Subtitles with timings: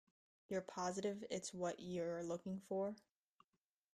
[0.49, 2.95] You're positive it's what you're looking for?